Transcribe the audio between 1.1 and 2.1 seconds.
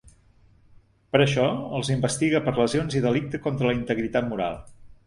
Per això, els